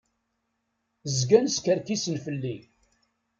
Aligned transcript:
Zgan 1.17 1.47
skerkisen 1.55 2.15
fell-i. 2.25 2.57